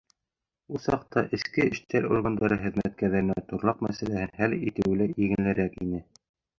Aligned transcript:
Ул 0.71 0.79
саҡта 0.85 1.23
эске 1.39 1.67
эштәр 1.75 2.09
органдары 2.17 2.59
хеҙмәткәрҙәренә 2.65 3.39
торлаҡ 3.53 3.87
мәсьәләһен 3.91 4.37
хәл 4.43 4.61
итеүе 4.63 5.03
лә 5.05 5.13
еңелерәк 5.25 5.83
ине. 5.89 6.07